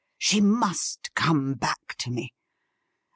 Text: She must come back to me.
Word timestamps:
She 0.17 0.41
must 0.41 1.13
come 1.13 1.53
back 1.53 1.95
to 1.99 2.09
me. 2.09 2.33